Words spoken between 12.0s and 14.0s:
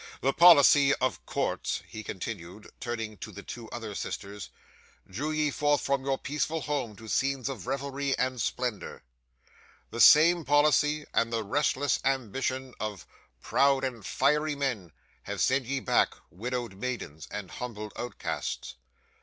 ambition of proud